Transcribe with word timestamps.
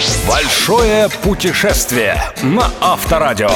first. 0.00 0.17
Большое 0.28 1.08
путешествие 1.22 2.22
на 2.42 2.70
Авторадио. 2.82 3.48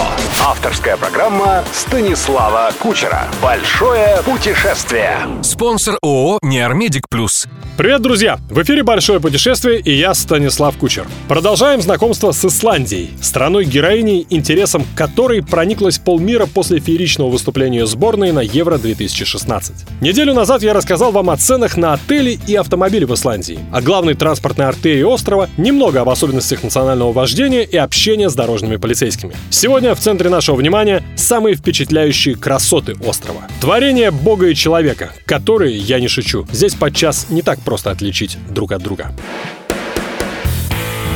Авторская 0.42 0.96
программа 0.96 1.62
Станислава 1.70 2.70
Кучера. 2.80 3.28
Большое 3.42 4.22
путешествие. 4.24 5.18
Спонсор 5.42 5.98
ООО 6.02 6.38
«Неармедик 6.42 7.10
Плюс». 7.10 7.46
Привет, 7.76 8.02
друзья! 8.02 8.38
В 8.50 8.62
эфире 8.62 8.82
«Большое 8.82 9.20
путешествие» 9.20 9.80
и 9.80 9.92
я, 9.92 10.14
Станислав 10.14 10.76
Кучер. 10.76 11.06
Продолжаем 11.28 11.80
знакомство 11.80 12.32
с 12.32 12.44
Исландией, 12.44 13.10
страной-героиней, 13.20 14.26
интересом 14.30 14.84
которой 14.94 15.42
прониклась 15.42 15.98
полмира 15.98 16.46
после 16.46 16.80
фееричного 16.80 17.30
выступления 17.30 17.86
сборной 17.86 18.32
на 18.32 18.40
Евро-2016. 18.40 19.72
Неделю 20.00 20.34
назад 20.34 20.62
я 20.62 20.74
рассказал 20.74 21.12
вам 21.12 21.30
о 21.30 21.36
ценах 21.36 21.76
на 21.76 21.94
отели 21.94 22.38
и 22.46 22.54
автомобили 22.54 23.04
в 23.04 23.14
Исландии, 23.14 23.58
о 23.72 23.80
главной 23.80 24.14
транспортной 24.14 24.66
артерии 24.66 25.02
острова, 25.02 25.48
немного 25.56 26.02
об 26.02 26.08
особенностях 26.08 26.61
национального 26.62 27.12
вождения 27.12 27.62
и 27.62 27.76
общения 27.76 28.28
с 28.28 28.34
дорожными 28.34 28.76
полицейскими. 28.76 29.34
Сегодня 29.50 29.94
в 29.94 30.00
центре 30.00 30.30
нашего 30.30 30.56
внимания 30.56 31.02
самые 31.16 31.54
впечатляющие 31.54 32.34
красоты 32.34 32.94
острова. 33.04 33.42
Творение 33.60 34.10
Бога 34.10 34.48
и 34.48 34.54
человека, 34.54 35.12
которые, 35.26 35.76
я 35.76 36.00
не 36.00 36.08
шучу, 36.08 36.46
здесь 36.52 36.74
подчас 36.74 37.26
не 37.30 37.42
так 37.42 37.60
просто 37.60 37.90
отличить 37.90 38.38
друг 38.50 38.72
от 38.72 38.82
друга. 38.82 39.12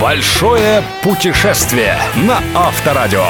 Большое 0.01 0.83
путешествие 1.03 1.99
на 2.17 2.43
Авторадио. 2.55 3.27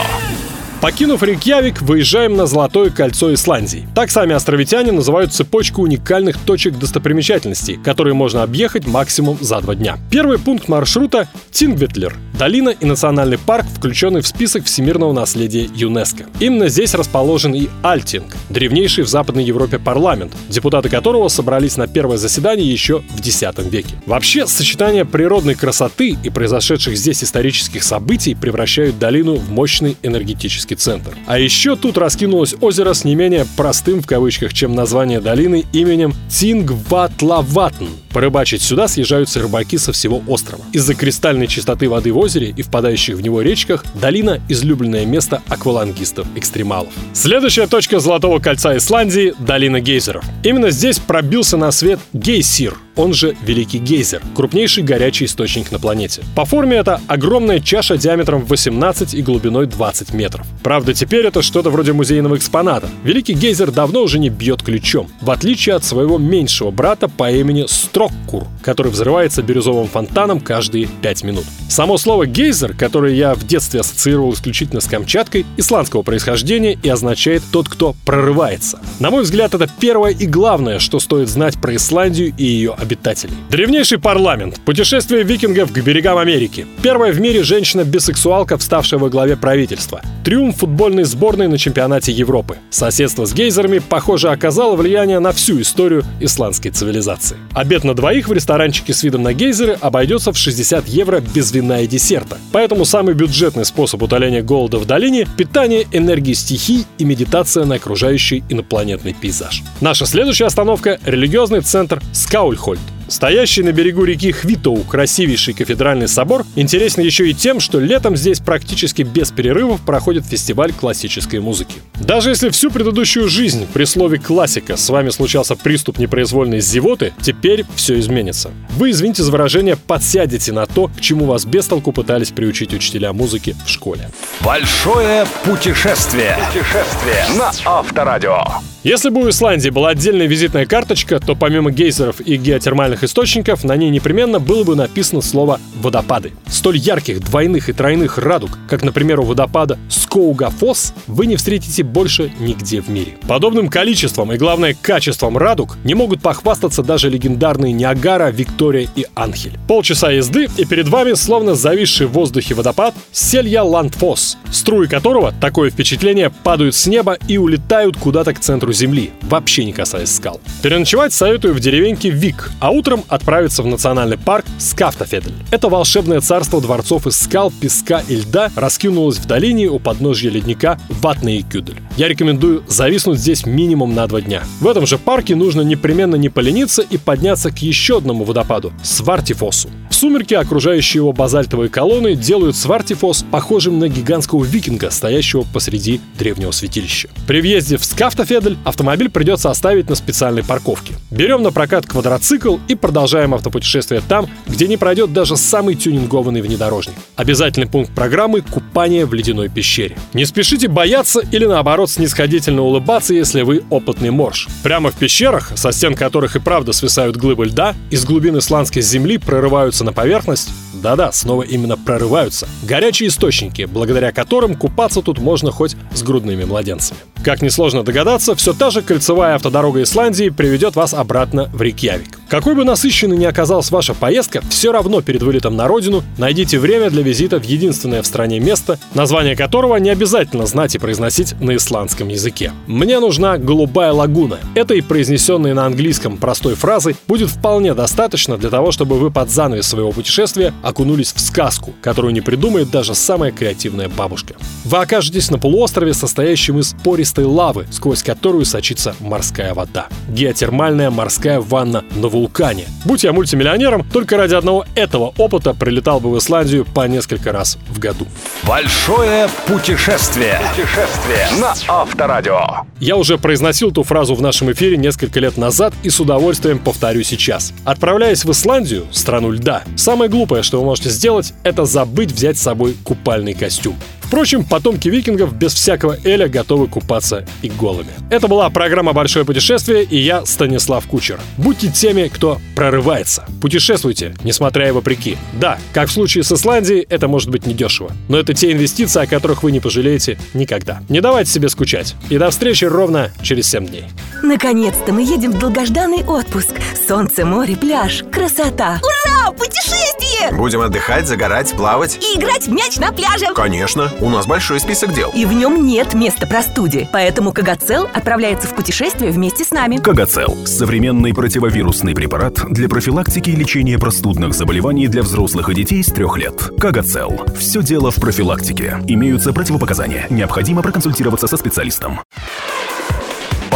Покинув 0.82 1.22
Рейкьявик, 1.22 1.80
выезжаем 1.80 2.36
на 2.36 2.46
Золотое 2.46 2.90
кольцо 2.90 3.32
Исландии. 3.32 3.88
Так 3.94 4.10
сами 4.10 4.34
островитяне 4.34 4.92
называют 4.92 5.32
цепочку 5.32 5.82
уникальных 5.82 6.36
точек 6.38 6.78
достопримечательностей, 6.78 7.78
которые 7.82 8.12
можно 8.12 8.42
объехать 8.42 8.86
максимум 8.86 9.38
за 9.40 9.60
два 9.62 9.74
дня. 9.74 9.98
Первый 10.10 10.38
пункт 10.38 10.68
маршрута– 10.68 11.28
Тингветлер, 11.50 12.14
долина 12.38 12.68
и 12.68 12.84
национальный 12.84 13.38
парк, 13.38 13.64
включенный 13.74 14.20
в 14.20 14.26
список 14.26 14.66
всемирного 14.66 15.12
наследия 15.12 15.68
ЮНЕСКО. 15.74 16.26
Именно 16.40 16.68
здесь 16.68 16.94
расположен 16.94 17.54
и 17.54 17.68
Альтинг, 17.82 18.36
древнейший 18.50 19.04
в 19.04 19.08
Западной 19.08 19.44
Европе 19.44 19.78
парламент, 19.78 20.34
депутаты 20.50 20.90
которого 20.90 21.28
собрались 21.28 21.78
на 21.78 21.86
первое 21.88 22.18
заседание 22.18 22.70
еще 22.70 22.98
в 22.98 23.26
X 23.26 23.42
веке. 23.70 23.94
Вообще, 24.04 24.46
сочетание 24.46 25.06
природной 25.06 25.54
красоты 25.54 26.18
и 26.22 26.28
произошедших 26.28 26.98
здесь 26.98 27.24
исторических 27.24 27.82
событий 27.82 28.34
превращают 28.34 28.98
долину 28.98 29.36
в 29.36 29.50
мощный 29.50 29.96
энергетический 30.02 30.65
центр. 30.74 31.16
А 31.26 31.38
еще 31.38 31.76
тут 31.76 31.98
раскинулось 31.98 32.54
озеро 32.60 32.92
с 32.92 33.04
не 33.04 33.14
менее 33.14 33.46
простым 33.56 34.02
в 34.02 34.06
кавычках, 34.06 34.52
чем 34.52 34.74
название 34.74 35.20
долины 35.20 35.64
именем 35.72 36.14
Тингватлаватн. 36.28 37.86
Порыбачить 38.12 38.62
сюда 38.62 38.88
съезжаются 38.88 39.40
рыбаки 39.40 39.76
со 39.76 39.92
всего 39.92 40.22
острова. 40.26 40.64
Из-за 40.72 40.94
кристальной 40.94 41.46
чистоты 41.46 41.88
воды 41.88 42.12
в 42.12 42.18
озере 42.18 42.54
и 42.56 42.62
впадающих 42.62 43.16
в 43.16 43.20
него 43.20 43.42
речках 43.42 43.84
долина– 43.94 44.40
излюбленное 44.48 45.04
место 45.04 45.42
аквалангистов-экстремалов. 45.48 46.88
Следующая 47.12 47.66
точка 47.66 48.00
Золотого 48.00 48.38
кольца 48.38 48.76
Исландии– 48.76 49.34
долина 49.38 49.80
гейзеров. 49.80 50.24
Именно 50.42 50.70
здесь 50.70 50.98
пробился 50.98 51.56
на 51.56 51.70
свет 51.72 52.00
гейсир– 52.12 52.74
он 52.96 53.12
же 53.12 53.36
Великий 53.42 53.78
Гейзер, 53.78 54.22
крупнейший 54.34 54.82
горячий 54.82 55.26
источник 55.26 55.70
на 55.70 55.78
планете. 55.78 56.22
По 56.34 56.44
форме 56.44 56.76
это 56.76 57.00
огромная 57.06 57.60
чаша 57.60 57.96
диаметром 57.96 58.44
18 58.44 59.14
и 59.14 59.22
глубиной 59.22 59.66
20 59.66 60.12
метров. 60.14 60.46
Правда, 60.62 60.94
теперь 60.94 61.26
это 61.26 61.42
что-то 61.42 61.70
вроде 61.70 61.92
музейного 61.92 62.36
экспоната. 62.36 62.88
Великий 63.04 63.34
Гейзер 63.34 63.70
давно 63.70 64.02
уже 64.02 64.18
не 64.18 64.30
бьет 64.30 64.62
ключом, 64.62 65.08
в 65.20 65.30
отличие 65.30 65.74
от 65.74 65.84
своего 65.84 66.18
меньшего 66.18 66.70
брата 66.70 67.08
по 67.08 67.30
имени 67.30 67.66
Строккур, 67.68 68.46
который 68.62 68.90
взрывается 68.90 69.42
бирюзовым 69.42 69.86
фонтаном 69.86 70.40
каждые 70.40 70.88
5 71.02 71.24
минут. 71.24 71.44
Само 71.68 71.98
слово 71.98 72.26
«гейзер», 72.26 72.74
которое 72.74 73.14
я 73.14 73.34
в 73.34 73.46
детстве 73.46 73.80
ассоциировал 73.80 74.32
исключительно 74.32 74.80
с 74.80 74.86
Камчаткой, 74.86 75.44
исландского 75.56 76.02
происхождения 76.02 76.78
и 76.82 76.88
означает 76.88 77.42
«тот, 77.52 77.68
кто 77.68 77.94
прорывается». 78.04 78.80
На 79.00 79.10
мой 79.10 79.22
взгляд, 79.22 79.54
это 79.54 79.68
первое 79.80 80.12
и 80.12 80.26
главное, 80.26 80.78
что 80.78 81.00
стоит 81.00 81.28
знать 81.28 81.60
про 81.60 81.74
Исландию 81.76 82.32
и 82.36 82.44
ее 82.44 82.74
обитателей. 82.86 83.34
Древнейший 83.50 83.98
парламент, 83.98 84.60
путешествие 84.64 85.24
викингов 85.24 85.72
к 85.72 85.78
берегам 85.78 86.18
Америки, 86.18 86.66
первая 86.82 87.12
в 87.12 87.20
мире 87.20 87.42
женщина-бисексуалка, 87.42 88.56
вставшая 88.56 89.00
во 89.00 89.10
главе 89.10 89.36
правительства, 89.36 90.00
триумф 90.24 90.56
футбольной 90.56 91.04
сборной 91.04 91.48
на 91.48 91.58
чемпионате 91.58 92.12
Европы. 92.12 92.56
Соседство 92.70 93.26
с 93.26 93.34
гейзерами, 93.34 93.78
похоже, 93.78 94.30
оказало 94.30 94.76
влияние 94.76 95.18
на 95.18 95.32
всю 95.32 95.60
историю 95.60 96.04
исландской 96.20 96.70
цивилизации. 96.70 97.36
Обед 97.52 97.84
на 97.84 97.94
двоих 97.94 98.28
в 98.28 98.32
ресторанчике 98.32 98.94
с 98.94 99.02
видом 99.02 99.22
на 99.22 99.32
гейзеры 99.32 99.76
обойдется 99.80 100.32
в 100.32 100.38
60 100.38 100.88
евро 100.88 101.20
без 101.20 101.52
вина 101.52 101.80
и 101.80 101.86
десерта. 101.86 102.38
Поэтому 102.52 102.84
самый 102.84 103.14
бюджетный 103.14 103.64
способ 103.64 104.02
утоления 104.02 104.42
голода 104.42 104.78
в 104.78 104.86
долине– 104.86 105.26
питание 105.36 105.86
энергии 105.92 106.34
стихий 106.34 106.86
и 106.98 107.04
медитация 107.04 107.64
на 107.64 107.74
окружающий 107.74 108.44
инопланетный 108.48 109.14
пейзаж. 109.14 109.62
Наша 109.80 110.06
следующая 110.06 110.46
остановка– 110.46 111.00
религиозный 111.04 111.60
центр 111.60 112.00
Скаульхольд. 112.12 112.75
Стоящий 113.08 113.62
на 113.62 113.72
берегу 113.72 114.04
реки 114.04 114.32
Хвитоу 114.32 114.78
красивейший 114.82 115.54
кафедральный 115.54 116.08
собор 116.08 116.44
интересен 116.56 117.02
еще 117.02 117.30
и 117.30 117.34
тем, 117.34 117.60
что 117.60 117.78
летом 117.78 118.16
здесь 118.16 118.40
практически 118.40 119.02
без 119.02 119.30
перерывов 119.30 119.80
проходит 119.82 120.26
фестиваль 120.26 120.72
классической 120.72 121.40
музыки. 121.40 121.76
Даже 122.00 122.30
если 122.30 122.50
всю 122.50 122.70
предыдущую 122.70 123.28
жизнь 123.28 123.66
при 123.72 123.84
слове 123.84 124.18
«классика» 124.18 124.76
с 124.76 124.88
вами 124.88 125.10
случался 125.10 125.54
приступ 125.54 125.98
непроизвольной 125.98 126.60
зевоты, 126.60 127.12
теперь 127.22 127.64
все 127.76 127.98
изменится. 127.98 128.50
Вы, 128.70 128.90
извините 128.90 129.22
за 129.22 129.30
выражение, 129.30 129.76
подсядете 129.76 130.52
на 130.52 130.66
то, 130.66 130.88
к 130.88 131.00
чему 131.00 131.26
вас 131.26 131.44
без 131.44 131.66
толку 131.66 131.92
пытались 131.92 132.30
приучить 132.30 132.74
учителя 132.74 133.12
музыки 133.12 133.54
в 133.64 133.70
школе. 133.70 134.10
Большое 134.40 135.26
путешествие. 135.44 136.36
Путешествие 136.52 137.24
на 137.38 137.52
Авторадио. 137.64 138.42
Если 138.86 139.08
бы 139.08 139.22
у 139.22 139.28
Исландии 139.28 139.68
была 139.68 139.88
отдельная 139.88 140.28
визитная 140.28 140.64
карточка, 140.64 141.18
то 141.18 141.34
помимо 141.34 141.72
гейзеров 141.72 142.20
и 142.20 142.36
геотермальных 142.36 143.02
источников, 143.02 143.64
на 143.64 143.74
ней 143.74 143.90
непременно 143.90 144.38
было 144.38 144.62
бы 144.62 144.76
написано 144.76 145.22
слово 145.22 145.60
«водопады». 145.80 146.34
Столь 146.46 146.76
ярких, 146.76 147.18
двойных 147.18 147.68
и 147.68 147.72
тройных 147.72 148.16
радуг, 148.16 148.56
как, 148.68 148.84
например, 148.84 149.18
у 149.18 149.24
водопада 149.24 149.76
Скоугафос, 149.88 150.94
вы 151.08 151.26
не 151.26 151.34
встретите 151.34 151.82
больше 151.82 152.32
нигде 152.38 152.80
в 152.80 152.88
мире. 152.88 153.16
Подобным 153.26 153.70
количеством 153.70 154.32
и, 154.32 154.36
главное, 154.36 154.76
качеством 154.80 155.36
радуг 155.36 155.78
не 155.82 155.94
могут 155.94 156.22
похвастаться 156.22 156.84
даже 156.84 157.10
легендарные 157.10 157.72
Ниагара, 157.72 158.30
Виктория 158.30 158.88
и 158.94 159.06
Анхель. 159.16 159.58
Полчаса 159.66 160.12
езды, 160.12 160.48
и 160.56 160.64
перед 160.64 160.86
вами, 160.86 161.14
словно 161.14 161.56
зависший 161.56 162.06
в 162.06 162.12
воздухе 162.12 162.54
водопад, 162.54 162.94
Селья 163.10 163.62
Ландфос, 163.62 164.38
струи 164.52 164.86
которого, 164.86 165.34
такое 165.40 165.70
впечатление, 165.70 166.30
падают 166.30 166.76
с 166.76 166.86
неба 166.86 167.18
и 167.26 167.36
улетают 167.36 167.96
куда-то 167.96 168.32
к 168.32 168.38
центру 168.38 168.75
земли, 168.76 169.10
вообще 169.22 169.64
не 169.64 169.72
касаясь 169.72 170.14
скал. 170.14 170.40
Переночевать 170.62 171.12
советую 171.12 171.54
в 171.54 171.60
деревеньке 171.60 172.10
Вик, 172.10 172.50
а 172.60 172.70
утром 172.70 173.04
отправиться 173.08 173.62
в 173.62 173.66
национальный 173.66 174.18
парк 174.18 174.44
Скафтафедль. 174.58 175.32
Это 175.50 175.68
волшебное 175.68 176.20
царство 176.20 176.60
дворцов 176.60 177.06
из 177.06 177.18
скал, 177.18 177.52
песка 177.60 178.02
и 178.06 178.16
льда 178.16 178.50
раскинулось 178.54 179.18
в 179.18 179.26
долине 179.26 179.68
у 179.68 179.78
подножья 179.78 180.30
ледника 180.30 180.78
Ватный 180.88 181.42
Кюдель. 181.42 181.80
Я 181.96 182.08
рекомендую 182.08 182.62
зависнуть 182.68 183.18
здесь 183.18 183.46
минимум 183.46 183.94
на 183.94 184.06
два 184.06 184.20
дня. 184.20 184.42
В 184.60 184.68
этом 184.68 184.86
же 184.86 184.98
парке 184.98 185.34
нужно 185.34 185.62
непременно 185.62 186.16
не 186.16 186.28
полениться 186.28 186.82
и 186.82 186.98
подняться 186.98 187.50
к 187.50 187.58
еще 187.58 187.98
одному 187.98 188.24
водопаду– 188.24 188.72
Свартифосу. 188.82 189.70
Сумерки 189.96 190.34
окружающие 190.34 191.00
его 191.00 191.14
базальтовые 191.14 191.70
колонны 191.70 192.16
делают 192.16 192.54
Свартифос 192.54 193.24
похожим 193.30 193.78
на 193.78 193.88
гигантского 193.88 194.44
викинга, 194.44 194.90
стоящего 194.90 195.46
посреди 195.54 196.02
древнего 196.18 196.50
святилища. 196.50 197.08
При 197.26 197.40
въезде 197.40 197.78
в 197.78 197.84
Скафтафедль 197.86 198.58
автомобиль 198.66 199.08
придется 199.08 199.50
оставить 199.50 199.88
на 199.88 199.94
специальной 199.94 200.44
парковке. 200.44 200.92
Берем 201.10 201.42
на 201.42 201.50
прокат 201.50 201.86
квадроцикл 201.86 202.58
и 202.68 202.74
продолжаем 202.74 203.32
автопутешествие 203.32 204.02
там, 204.06 204.28
где 204.46 204.68
не 204.68 204.76
пройдет 204.76 205.14
даже 205.14 205.38
самый 205.38 205.76
тюнингованный 205.76 206.42
внедорожник. 206.42 206.96
Обязательный 207.14 207.66
пункт 207.66 207.90
программы– 207.94 208.40
купание 208.42 209.06
в 209.06 209.14
ледяной 209.14 209.48
пещере. 209.48 209.96
Не 210.12 210.26
спешите 210.26 210.68
бояться 210.68 211.22
или 211.32 211.46
наоборот 211.46 211.90
снисходительно 211.90 212.60
улыбаться, 212.60 213.14
если 213.14 213.40
вы 213.40 213.64
опытный 213.70 214.10
морж. 214.10 214.46
Прямо 214.62 214.90
в 214.90 214.96
пещерах, 214.96 215.52
со 215.56 215.72
стен 215.72 215.94
которых 215.94 216.36
и 216.36 216.38
правда 216.38 216.74
свисают 216.74 217.16
глыбы 217.16 217.46
льда, 217.46 217.74
из 217.90 218.04
глубин 218.04 218.36
исландской 218.36 218.82
земли 218.82 219.16
прорываются 219.16 219.85
на 219.86 219.92
поверхность 219.92 220.50
да-да, 220.74 221.10
снова 221.10 221.42
именно 221.42 221.78
прорываются. 221.78 222.46
Горячие 222.62 223.08
источники, 223.08 223.62
благодаря 223.62 224.12
которым 224.12 224.54
купаться 224.54 225.00
тут 225.00 225.18
можно 225.18 225.50
хоть 225.50 225.76
с 225.94 226.02
грудными 226.02 226.44
младенцами. 226.44 227.00
Как 227.24 227.42
несложно 227.42 227.82
догадаться, 227.82 228.34
все 228.34 228.52
та 228.52 228.70
же 228.70 228.82
кольцевая 228.82 229.34
автодорога 229.34 229.82
Исландии 229.82 230.28
приведет 230.28 230.76
вас 230.76 230.94
обратно 230.94 231.50
в 231.52 231.60
Рейкьявик. 231.60 232.18
Какой 232.28 232.56
бы 232.56 232.64
насыщенной 232.64 233.16
ни 233.16 233.24
оказалась 233.24 233.70
ваша 233.70 233.94
поездка, 233.94 234.42
все 234.50 234.72
равно 234.72 235.00
перед 235.00 235.22
вылетом 235.22 235.54
на 235.54 235.68
родину 235.68 236.02
найдите 236.18 236.58
время 236.58 236.90
для 236.90 237.02
визита 237.02 237.38
в 237.38 237.44
единственное 237.44 238.02
в 238.02 238.06
стране 238.06 238.40
место, 238.40 238.78
название 238.94 239.36
которого 239.36 239.76
не 239.76 239.90
обязательно 239.90 240.46
знать 240.46 240.74
и 240.74 240.78
произносить 240.78 241.40
на 241.40 241.54
исландском 241.54 242.08
языке. 242.08 242.52
Мне 242.66 242.98
нужна 242.98 243.38
голубая 243.38 243.92
лагуна. 243.92 244.38
Этой 244.56 244.82
произнесенной 244.82 245.54
на 245.54 245.66
английском 245.66 246.16
простой 246.16 246.56
фразы 246.56 246.96
будет 247.06 247.30
вполне 247.30 247.74
достаточно 247.74 248.36
для 248.36 248.50
того, 248.50 248.72
чтобы 248.72 248.98
вы 248.98 249.12
под 249.12 249.30
занавес 249.30 249.68
своего 249.68 249.92
путешествия 249.92 250.52
окунулись 250.62 251.12
в 251.12 251.20
сказку, 251.20 251.74
которую 251.80 252.12
не 252.12 252.20
придумает 252.20 252.70
даже 252.70 252.96
самая 252.96 253.30
креативная 253.30 253.88
бабушка. 253.88 254.34
Вы 254.64 254.78
окажетесь 254.78 255.30
на 255.30 255.38
полуострове, 255.38 255.94
состоящем 255.94 256.58
из 256.58 256.74
пористой 257.06 257.24
лавы, 257.24 257.66
сквозь 257.70 258.02
которую 258.02 258.44
сочится 258.44 258.96
морская 258.98 259.54
вода. 259.54 259.86
Геотермальная 260.08 260.90
морская 260.90 261.40
ванна 261.40 261.84
на 261.94 262.08
вулкане. 262.08 262.64
Будь 262.84 263.04
я 263.04 263.12
мультимиллионером, 263.12 263.84
только 263.92 264.16
ради 264.16 264.34
одного 264.34 264.64
этого 264.74 265.14
опыта 265.16 265.54
прилетал 265.54 266.00
бы 266.00 266.10
в 266.10 266.18
Исландию 266.18 266.64
по 266.64 266.88
несколько 266.88 267.30
раз 267.30 267.58
в 267.68 267.78
году. 267.78 268.06
Большое 268.42 269.28
путешествие. 269.46 270.40
Путешествие 270.50 271.28
на 271.40 271.54
Авторадио. 271.68 272.66
Я 272.80 272.96
уже 272.96 273.18
произносил 273.18 273.70
ту 273.70 273.84
фразу 273.84 274.16
в 274.16 274.20
нашем 274.20 274.50
эфире 274.50 274.76
несколько 274.76 275.20
лет 275.20 275.36
назад 275.36 275.74
и 275.84 275.90
с 275.90 276.00
удовольствием 276.00 276.58
повторю 276.58 277.04
сейчас. 277.04 277.52
Отправляясь 277.64 278.24
в 278.24 278.30
Исландию, 278.32 278.86
страну 278.90 279.30
льда, 279.30 279.62
самое 279.76 280.10
глупое, 280.10 280.42
что 280.42 280.58
вы 280.58 280.64
можете 280.64 280.90
сделать, 280.90 281.34
это 281.44 281.66
забыть 281.66 282.10
взять 282.10 282.36
с 282.36 282.42
собой 282.42 282.76
купальный 282.84 283.34
костюм. 283.34 283.76
Впрочем, 284.06 284.44
потомки 284.44 284.88
викингов 284.88 285.34
без 285.34 285.52
всякого 285.52 285.96
Эля 286.04 286.28
готовы 286.28 286.68
купаться 286.68 287.26
и 287.42 287.48
голыми. 287.48 287.90
Это 288.08 288.28
была 288.28 288.48
программа 288.50 288.92
«Большое 288.92 289.24
путешествие» 289.24 289.82
и 289.82 289.98
я, 289.98 290.24
Станислав 290.24 290.86
Кучер. 290.86 291.18
Будьте 291.36 291.68
теми, 291.68 292.08
кто 292.08 292.40
прорывается. 292.54 293.24
Путешествуйте, 293.42 294.14
несмотря 294.22 294.68
и 294.68 294.70
вопреки. 294.70 295.18
Да, 295.40 295.58
как 295.72 295.88
в 295.88 295.92
случае 295.92 296.22
с 296.22 296.30
Исландией, 296.30 296.86
это 296.88 297.08
может 297.08 297.30
быть 297.30 297.46
недешево. 297.46 297.90
Но 298.08 298.18
это 298.18 298.32
те 298.32 298.52
инвестиции, 298.52 299.02
о 299.02 299.06
которых 299.06 299.42
вы 299.42 299.50
не 299.50 299.60
пожалеете 299.60 300.18
никогда. 300.34 300.82
Не 300.88 301.00
давайте 301.00 301.30
себе 301.32 301.48
скучать. 301.48 301.96
И 302.08 302.16
до 302.16 302.30
встречи 302.30 302.64
ровно 302.64 303.10
через 303.22 303.48
7 303.48 303.66
дней. 303.66 303.84
Наконец-то 304.22 304.92
мы 304.92 305.02
едем 305.02 305.32
в 305.32 305.38
долгожданный 305.38 306.04
отпуск. 306.04 306.52
Солнце, 306.86 307.26
море, 307.26 307.56
пляж, 307.56 308.04
красота. 308.12 308.80
Ура! 308.82 308.95
Путешествие! 309.32 310.32
Будем 310.32 310.60
отдыхать, 310.60 311.06
загорать, 311.06 311.52
плавать. 311.52 311.96
И 311.96 312.18
играть 312.18 312.46
в 312.46 312.52
мяч 312.52 312.76
на 312.76 312.92
пляже. 312.92 313.26
Конечно, 313.34 313.92
у 314.00 314.10
нас 314.10 314.26
большой 314.26 314.60
список 314.60 314.92
дел. 314.92 315.10
И 315.14 315.24
в 315.24 315.32
нем 315.32 315.66
нет 315.66 315.94
места 315.94 316.26
простуде. 316.26 316.88
Поэтому 316.92 317.32
Кагацел 317.32 317.88
отправляется 317.92 318.48
в 318.48 318.54
путешествие 318.54 319.10
вместе 319.10 319.44
с 319.44 319.50
нами. 319.50 319.76
Кагацел– 319.76 320.36
современный 320.46 321.14
противовирусный 321.14 321.94
препарат 321.94 322.34
для 322.50 322.68
профилактики 322.68 323.30
и 323.30 323.36
лечения 323.36 323.78
простудных 323.78 324.34
заболеваний 324.34 324.88
для 324.88 325.02
взрослых 325.02 325.48
и 325.48 325.54
детей 325.54 325.82
с 325.82 325.88
трех 325.88 326.16
лет. 326.16 326.50
Кагацел. 326.58 327.24
Все 327.38 327.62
дело 327.62 327.90
в 327.90 327.96
профилактике. 327.96 328.78
Имеются 328.86 329.32
противопоказания. 329.32 330.06
Необходимо 330.10 330.62
проконсультироваться 330.62 331.26
со 331.26 331.36
специалистом. 331.36 332.00